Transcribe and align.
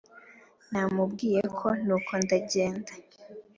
namubwiye 0.71 1.41
ko 1.59 1.67
nuko 1.85 2.11
ndagenda. 2.23 2.91